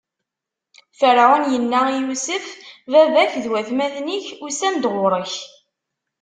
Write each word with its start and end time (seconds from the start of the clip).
Ferɛun 0.99 1.43
inna 1.57 1.81
i 1.89 1.97
Yusef: 2.07 2.45
Baba-k 2.91 3.31
d 3.43 3.45
watmaten-ik 3.51 4.27
usan-d 4.45 4.83
ɣur-k. 4.93 5.33